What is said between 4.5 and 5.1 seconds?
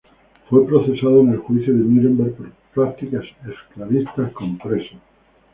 presos.